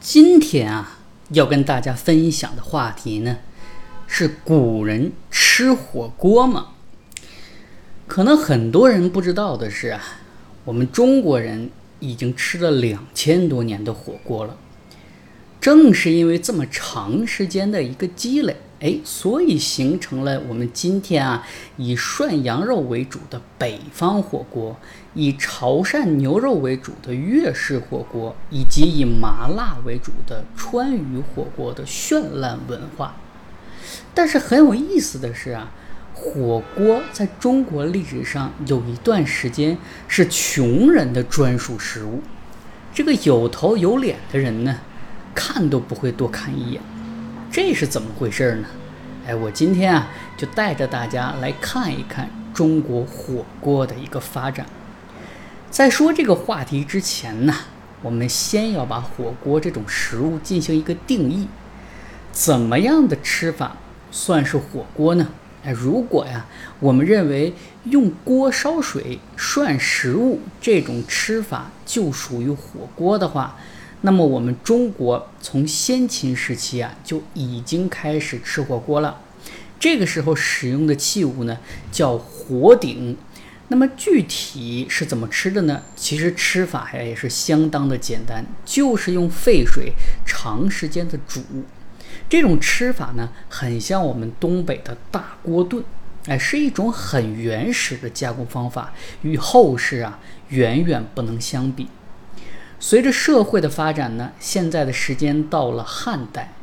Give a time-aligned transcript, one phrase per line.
[0.00, 0.98] 今天啊，
[1.28, 3.36] 要跟大家分享的话题呢，
[4.06, 6.68] 是古人吃火锅吗？
[8.06, 10.02] 可能很多人不知道的是啊，
[10.64, 14.56] 我们中国人已经吃了两千多年的火锅了。
[15.60, 18.56] 正是因为这么长时间的一个积累。
[18.80, 24.74] 哎，所以形成了我们今天啊以涮羊肉为主的北方火锅，
[25.12, 33.16] 以潮汕牛肉为主的粤式火锅，以及以麻辣为主的川渝火锅的绚烂文化。
[34.14, 35.70] 但是很有意思的是啊，
[36.14, 39.76] 火锅在中国历史上有一段时间
[40.08, 42.22] 是穷人的专属食物，
[42.94, 44.78] 这个有头有脸的人呢，
[45.34, 46.80] 看都不会多看一眼。
[47.52, 48.68] 这是怎么回事呢？
[49.26, 54.64] 哎，我今天啊就带着大家来看一看中国火锅的一个发展。
[55.68, 57.54] 在说这个话题之前呢，
[58.02, 61.48] 我们先要把火锅这种食物进行一个定义。
[62.30, 63.76] 怎么样的吃法
[64.12, 65.26] 算是火锅呢？
[65.64, 66.46] 哎，如果呀，
[66.78, 67.52] 我们认为
[67.82, 73.56] 用锅烧水涮食物这种吃法就属于火锅的话。
[74.02, 79.20] 那么我们中国从先秦时期啊就已经开始吃火锅了，
[79.78, 81.58] 这个时候使用的器物呢
[81.92, 83.16] 叫火鼎。
[83.68, 85.82] 那么具体是怎么吃的呢？
[85.94, 89.92] 其实吃法呀也是相当的简单，就是用沸水
[90.26, 91.42] 长时间的煮。
[92.28, 95.84] 这种吃法呢很像我们东北的大锅炖，
[96.26, 101.86] 哎，是一种很原始的加工方法，与后世啊远远不能相比。
[102.82, 106.54] 随着社会的发展呢，现在的时间到了汉代。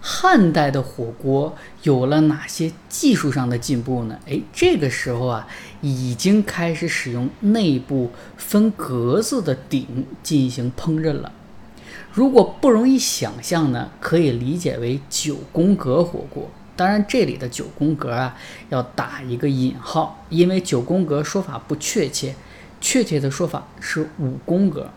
[0.00, 4.18] 汉代的火锅有了哪些技术上的进步呢？
[4.26, 5.46] 哎，这个时候啊，
[5.82, 11.30] 已经开始使用内部分格子的鼎进行烹饪了。
[12.10, 16.48] 如果不容易想象呢，可以理解为九宫格火锅。
[16.74, 18.34] 当然，这里的九宫格啊，
[18.70, 22.34] 要打一个引号，因为九宫格说法不确切，
[22.80, 24.88] 确切的说法是五宫格。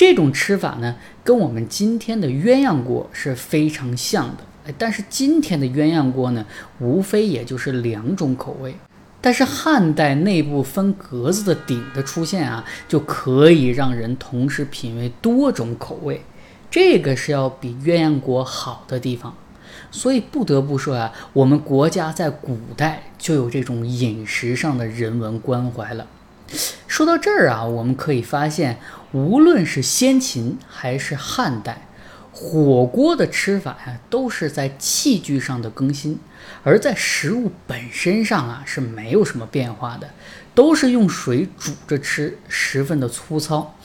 [0.00, 4.36] 这种吃法呢，跟我们今天的鸳鸯锅是非常像的。
[4.66, 6.42] 哎，但是今天的鸳鸯锅呢，
[6.78, 8.74] 无非也就是两种口味。
[9.20, 16.22] 但是汉代内部分格子的鼎的出现啊，就可以让人同时品味多种口味。
[16.70, 19.34] 这个是要比鸳鸯锅好的地方。
[19.90, 26.06] 所以不得不说啊，我们国家在古代就有这种饮食上的人文关怀了。
[26.86, 28.78] 说到这儿啊，我们可以发现，
[29.12, 31.88] 无论是先秦还是汉代，
[32.32, 36.18] 火锅的吃法呀，都是在器具上的更新，
[36.62, 40.10] 而在食物本身上啊是没有什么变化的，
[40.54, 43.76] 都是用水煮着吃，十分的粗糙。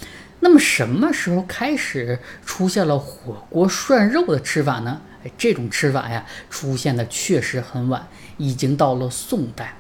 [0.41, 5.01] 那么什么时候开始出现了火锅涮肉的吃法呢？
[5.23, 9.77] 哎，这种吃法呀，出现的确实很晚，已经到了宋代。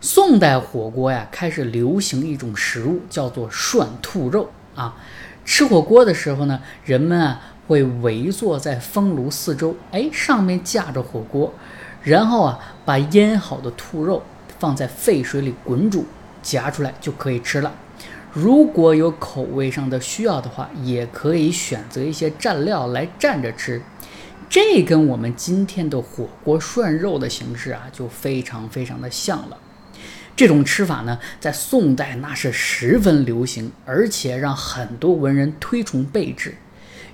[0.00, 4.94] 宋代火锅呀，开始流行一种食物，叫做涮兔肉啊。
[5.44, 11.52] 吃火锅的时候呢，人们啊会围坐在风炉四周，哎，上面架着火锅，
[12.02, 14.22] 然后啊把腌好的兔肉
[14.58, 16.04] 放在沸水里滚煮，
[16.42, 17.74] 夹出来就可以吃了。
[18.32, 23.80] 如果有口味上的需要的话，也可以选择一些蘸料来蘸着吃。
[24.48, 29.56] 这跟我们今天的火锅涮肉的形式啊，就非常非常的像了。
[30.36, 36.54] 这种吃法呢，在宋代那是十分流行，而且让很多文人推崇备至。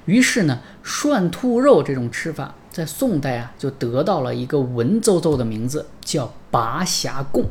[0.07, 7.45] 于是呢，涮兔肉这种吃法在宋代啊，就得到了一个文绉绉的名字，叫拔匣贡。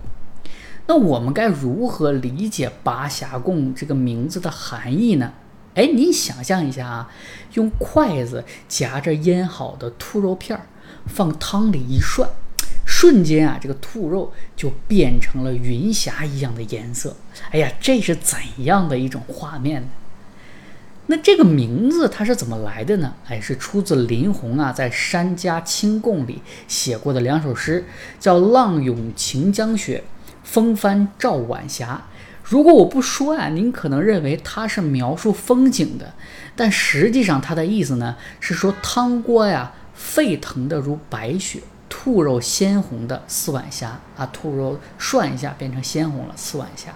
[0.88, 5.32] 那我们该如何理解拔匣贡这个名字的含义呢？
[5.76, 7.10] 哎，你想象一下啊，
[7.54, 10.66] 用筷子夹着腌好的兔肉片儿，
[11.06, 12.30] 放汤里一涮。
[13.02, 17.16] 瞬间啊，这个兔肉就变成了云霞一样的颜色。
[17.50, 19.88] 哎呀，这是怎样的一种画面呢？
[21.08, 23.16] 那这个名字它是怎么来的呢？
[23.28, 27.84] 哎，是出自林洪啊在《山家清供》里写过的两首诗，
[28.20, 30.04] 叫《浪涌晴江雪》，
[30.48, 32.04] 《风帆照晚霞》。
[32.44, 36.14] 如果我不说啊，您可能认为它是描述风景的，
[36.56, 41.62] 但实际上它的意思呢是说汤锅呀沸腾的如白雪。
[41.94, 46.92] 兔肉鲜红的四碗虾啊，兔肉涮一下变成鲜红了四碗虾。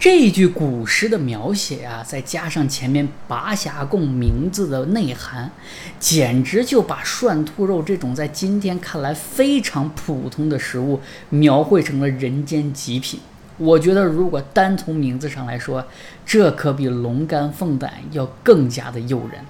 [0.00, 5.52] 这一句古诗的描写啊，再加上前面拔匣供名字的内涵，
[6.00, 13.20] 简直就把涮兔肉这种在今天看来非常普通的食物描绘成了人间极品。
[13.58, 15.86] 我觉得，如果单从名字上来说，
[16.24, 19.44] 这可比龙肝凤胆要更加的诱人。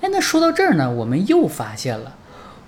[0.00, 2.16] 哎，那说到这儿呢，我们又发现了，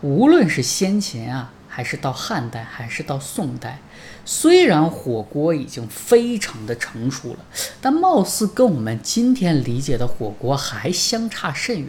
[0.04, 3.78] 无论是先秦啊，还是到汉代，还是到宋代，
[4.26, 7.38] 虽然火锅已经非常的成熟了，
[7.80, 11.88] 但貌似跟我们今天理解的火锅还相差甚远。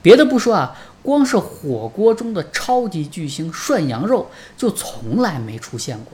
[0.00, 6.12] 别的不说啊，光是火锅中的超级巨星涮羊肉就从来没出现过。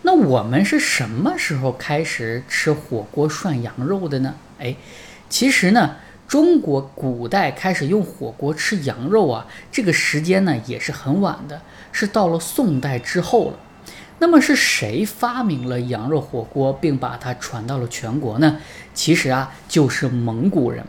[0.00, 4.36] 那我们是什么时候开始吃火锅涮羊肉的呢？
[4.58, 4.74] 哎，
[5.28, 5.96] 其实呢。
[6.32, 11.60] 中国古代开始用火锅吃羊肉啊，这个时间呢也是很晚的，
[11.92, 13.58] 是到了宋代之后了。
[14.18, 18.56] 那么是谁发明了羊肉火锅，并把它传到了全国呢？
[18.94, 20.82] 其实啊，就是蒙古人。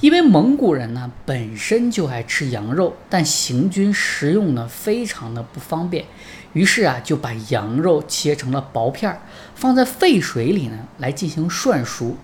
[0.00, 6.04] 因为蒙古人呢本身就爱吃羊肉，但行军食用呢非常的不方便，
[6.52, 9.22] 于是啊就把羊肉切成了薄片儿，
[9.54, 12.18] 放在沸水里呢来进行涮熟。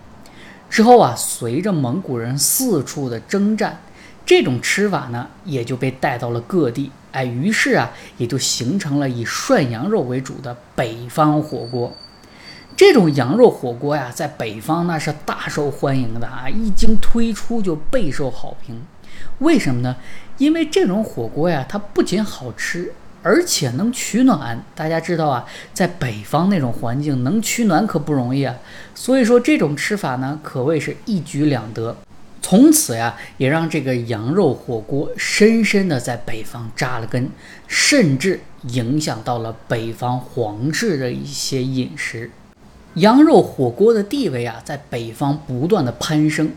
[0.74, 3.78] 之后啊，随着蒙古人四处的征战，
[4.26, 6.90] 这种吃法呢也就被带到了各地。
[7.12, 11.92] 哎，于是啊，也就形成了以涮羊肉为主的北方火锅。
[12.76, 18.82] 这种羊肉火锅呀，在北方那是大受欢迎的啊，一经推出就备受好评。
[19.38, 19.94] 为什么呢？
[20.38, 22.92] 因为这种火锅呀，它不仅好吃。
[23.24, 28.54] 而且能取暖，大家知道啊，在北方那种环境能取暖可不容易啊。
[28.94, 31.96] 所以说这种吃法呢，可谓是一举两得。
[32.42, 37.30] 从此呀，也让这个羊肉火锅深深的在北方扎了根，
[37.66, 42.30] 甚至影响到了北方皇室的一些饮食。
[42.96, 46.52] 羊肉火锅的地位啊，在北方不断的攀升，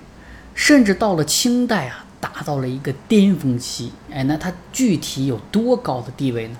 [0.54, 2.04] 甚至到了清代啊。
[2.20, 6.58] 达到了一个巅峰期，哎，那它具体有多高的地位呢？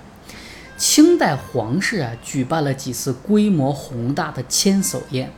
[0.76, 5.32] 清代皇室啊，举办了几次规模宏大的千叟宴，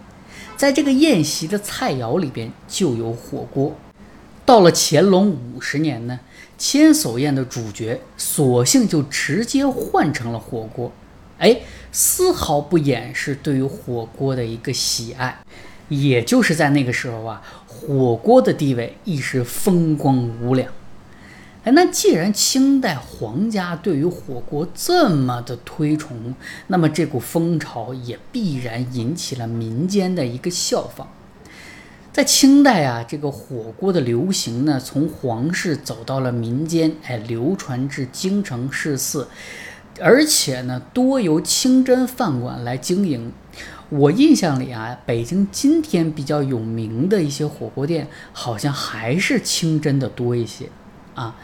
[0.56, 3.75] 在这个宴席的菜肴里边就有火锅。
[4.44, 6.20] 到了乾隆五十年呢，
[6.58, 10.93] 千叟宴的主角索性就直接换成了火锅，
[11.38, 15.38] 哎，丝毫不掩饰对于火锅的一个喜爱。
[15.91, 20.73] 也就是在那个时候啊，火锅的地位一时风光无两。
[21.65, 26.35] 哎，那既然清代皇家对于火锅这么的推崇，
[26.69, 31.09] 那么这股风潮也必然引起了民间的一个效仿。
[32.13, 39.29] 在清代啊，这个火锅的流行呢，从皇室走到了民间，哎，流传至京城市肆，
[40.01, 43.33] 而且呢，多由清真饭馆来经营。
[43.89, 50.69] 我印象里啊，北京今天比较有名的一些火锅店，好像还是清真的多一些
[51.15, 51.35] 啊。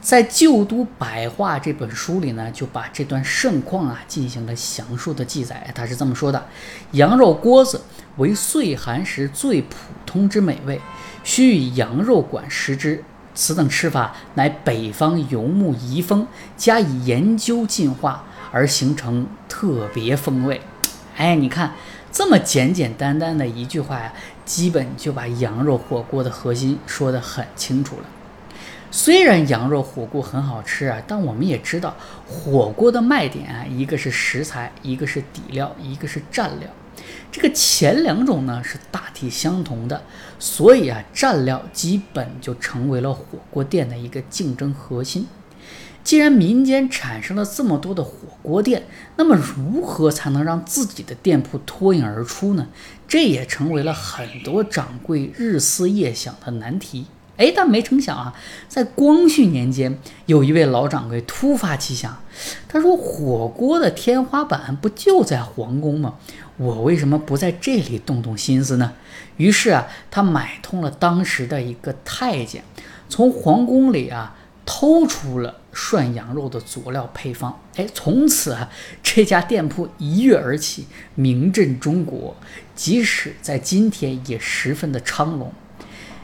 [0.00, 5.70] 在《旧都百话》这本书里呢，就把这段盛况啊进行了详述的记载。
[5.74, 6.46] 他是这么说的：
[6.92, 7.80] 羊肉锅子
[8.18, 10.78] 为岁寒时最普通之美味，
[11.22, 13.02] 须以羊肉馆食之。
[13.34, 16.26] 此等吃法乃北方游牧遗风，
[16.56, 20.60] 加以研究进化而形成特别风味。
[21.16, 21.74] 哎，你看，
[22.10, 24.12] 这么简简单单的一句话呀，
[24.44, 28.04] 基本就把羊肉火锅的核心说得很清楚了。
[28.90, 31.96] 虽然羊肉火锅很好吃啊，但我们也知道，
[32.26, 36.68] 火锅的卖点啊，一个是食材，一个是底料，一个是蘸料。
[37.32, 40.00] 这个前两种呢是大体相同的，
[40.38, 45.26] 所以啊，蘸料基本就成为了火锅店的一个竞争核心。
[46.04, 48.82] 既然民间产生了这么多的火锅店，
[49.16, 52.68] 那么如何才能让自己的店铺脱颖而出呢？
[53.08, 57.06] 这也成为了很多掌柜日思夜想的难题。
[57.38, 58.34] 哎，但没成想啊，
[58.68, 62.22] 在光绪年间，有一位老掌柜突发奇想，
[62.68, 66.16] 他说：“火锅的天花板不就在皇宫吗？
[66.58, 68.92] 我为什么不在这里动动心思呢？”
[69.38, 72.62] 于是啊，他买通了当时的一个太监，
[73.08, 74.36] 从皇宫里啊。
[74.66, 78.70] 偷出了涮羊肉的佐料配方，哎，从此啊，
[79.02, 82.36] 这家店铺一跃而起，名震中国。
[82.74, 85.52] 即使在今天，也十分的昌隆。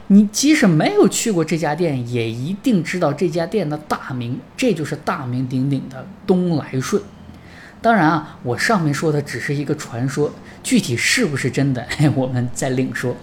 [0.07, 7.03] 你即使没有去过这家店，也一定知道这家店的大名，这就是大名鼎鼎的东来顺。
[7.81, 13.15] 当然啊，我上面说的只是一个传说，具体是不是真的，我们再另说。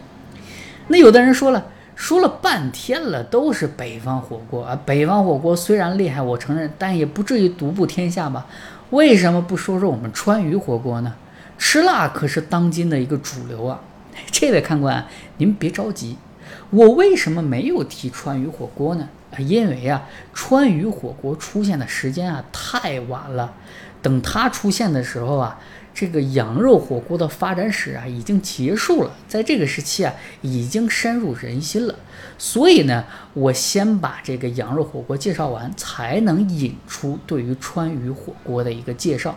[0.88, 1.66] 那有的人说了。
[1.98, 4.80] 说了半天了，都是北方火锅啊！
[4.86, 8.46] 北方火锅虽然厉害，我承认，但也不至于独步天下吧？
[8.90, 11.16] 为什么不说说我们川渝火锅呢？
[11.58, 13.80] 吃辣可是当今的一个主流啊！
[14.30, 15.04] 这位看官，
[15.38, 16.16] 您别着急，
[16.70, 19.08] 我为什么没有提川渝火锅呢？
[19.32, 23.52] 啊，因为啊，川渝火锅出现的时间啊太晚了，
[24.00, 25.58] 等它出现的时候啊，
[25.94, 31.94] 这个羊肉火锅的发展史啊已经结束了，在这个时期啊已经深入人心了。
[32.38, 33.04] 所以呢，
[33.34, 39.36] 我先把这个羊肉火锅介绍完，才能引出对于川渝火锅的一个介绍。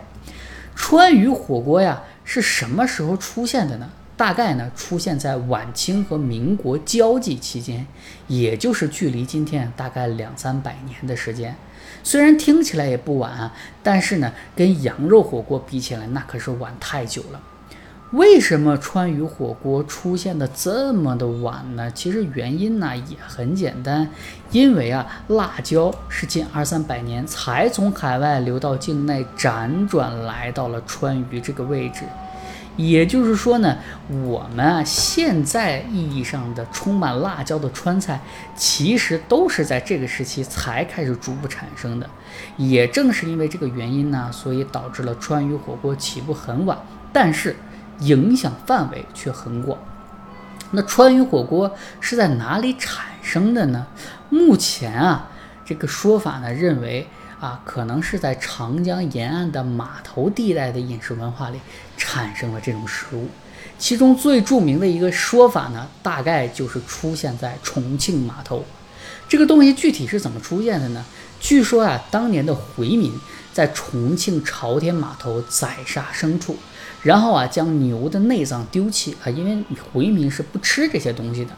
[0.76, 3.90] 川渝火锅呀是什么时候出现的呢？
[4.16, 7.88] 大概呢出现在晚清和民国交际期间，
[8.28, 11.56] 也就是距离今天大概两三百年的时间。
[12.04, 13.54] 虽然听起来也不晚啊，
[13.84, 17.40] 但是呢，跟羊肉火锅比起来，那可是晚太久了。
[18.12, 21.90] 为什么川渝火锅出现的这么的晚呢？
[21.92, 24.10] 其实原因呢也很简单，
[24.52, 32.02] 因为啊，辣椒是近二三百年才从海外流到境内，辗转来到了川渝这个位置。
[32.78, 33.78] 也就是说呢，
[34.10, 38.20] 我们啊现在意义上的充满辣椒的川菜，
[38.56, 42.10] 其实都是在这个时期才开始逐步产生的。
[42.58, 46.78] 也正是因为这个原因呢，所以导致了川渝火锅起步很晚，
[47.12, 47.56] 但是
[48.00, 49.78] 影响范围却很广。
[50.72, 53.88] 那川渝火锅是在哪里产生的呢？
[54.30, 55.30] 目前啊，
[55.66, 57.08] 这个说法呢认为。
[57.42, 61.60] 啊，可能是在长江沿岸的码头地带的饮食文化里
[62.04, 63.28] 产生了这种食物，
[63.78, 68.66] 其中最著名的一个说法呢，大概就是出现在重庆码头。
[69.30, 71.06] 这个东西具体是怎么出现的呢？
[71.40, 73.14] 据说啊，当年的回民
[73.54, 76.58] 在重庆朝天码头宰杀牲畜，
[77.04, 81.52] 然后啊将牛的内脏丢弃啊，因为回民是不吃这些东西的。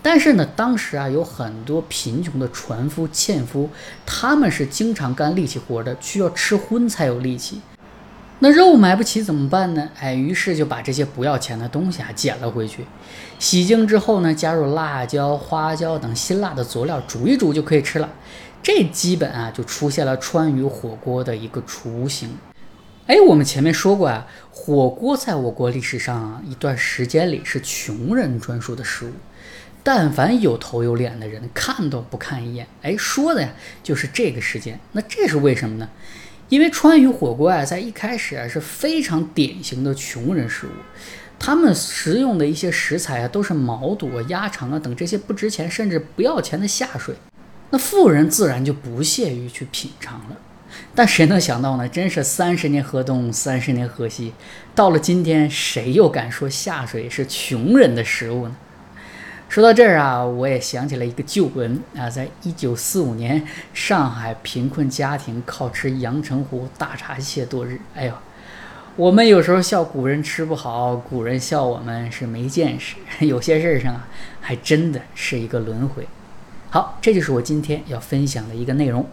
[0.00, 3.68] 但是呢，当时啊有很多贫穷的船夫、纤夫，
[4.06, 7.60] 他们是经常干力气活的，需要吃荤才有力气。
[8.40, 9.88] 那肉买不起怎么办呢？
[9.98, 12.84] 哎，于是就把这些不要钱的东西啊捡了回去，
[13.38, 18.12] 洗净之后呢，加入辣椒、花椒等辛辣的佐料，煮一煮就可以吃了。
[18.62, 22.36] 这基本啊就出现了川渝火锅的一个雏形。
[23.06, 29.12] 哎，我们前面说过啊，火锅在我国历史上啊一段时间里是穷人专属的食物。
[29.82, 32.66] 但凡有头有脸的人，看都不看一眼。
[32.82, 33.50] 哎，说的呀
[33.82, 34.80] 就是这个时间。
[34.92, 35.88] 那这是为什么呢？
[36.48, 40.70] 因为川渝火锅啊，在一开始啊是非常典型的穷人食物，
[41.38, 47.14] 他们食用的一些食材啊都是毛肚啊、鸭肠啊等这些不值钱甚至不要钱的下水。
[47.70, 50.36] 那富人自然就不屑于去品尝了。
[50.94, 51.88] 但谁能想到呢？
[51.88, 54.32] 真是三十年河东，三十年河西，
[54.74, 58.56] 到了今天，谁又敢说下水是穷人的食物呢？
[59.54, 63.40] 说到这儿啊，我也想起了一个旧闻啊，在一九四五年，
[63.72, 67.78] 上海贫困家庭靠吃阳澄湖大闸蟹度日。
[67.94, 68.14] 哎呦，
[68.96, 72.96] 我们有时候笑古人吃不好，古人笑我们是没见识。
[73.24, 74.08] 有些事儿上啊，
[74.40, 76.04] 还真的是一个轮回。
[76.70, 79.08] 好，这就是我今天要分享的一个内容。